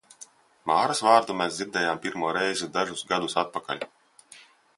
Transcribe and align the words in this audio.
Māras 0.69 1.01
vārdu 1.07 1.35
mēs 1.41 1.59
dzirdējām 1.59 2.01
pirmo 2.07 2.33
reizi 2.39 2.71
dažus 2.79 3.05
gadus 3.13 3.39
atpakaļ. 3.45 3.87